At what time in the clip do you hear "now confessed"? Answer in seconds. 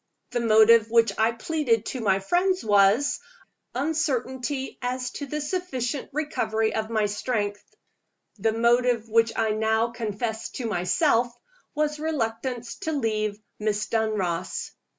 9.51-10.55